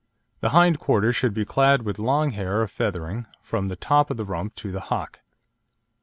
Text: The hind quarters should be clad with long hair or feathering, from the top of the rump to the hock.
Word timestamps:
The 0.39 0.49
hind 0.49 0.79
quarters 0.79 1.15
should 1.15 1.35
be 1.35 1.45
clad 1.45 1.83
with 1.83 1.99
long 1.99 2.31
hair 2.31 2.61
or 2.61 2.67
feathering, 2.67 3.27
from 3.43 3.67
the 3.67 3.75
top 3.75 4.09
of 4.09 4.17
the 4.17 4.25
rump 4.25 4.55
to 4.55 4.71
the 4.71 4.79
hock. 4.79 5.19